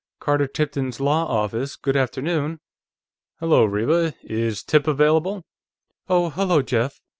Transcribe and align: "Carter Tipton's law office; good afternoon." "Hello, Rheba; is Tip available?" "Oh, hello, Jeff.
"Carter 0.19 0.47
Tipton's 0.47 0.99
law 0.99 1.27
office; 1.27 1.75
good 1.75 1.95
afternoon." 1.95 2.59
"Hello, 3.39 3.65
Rheba; 3.65 4.15
is 4.23 4.63
Tip 4.63 4.87
available?" 4.87 5.43
"Oh, 6.09 6.31
hello, 6.31 6.63
Jeff. 6.63 6.99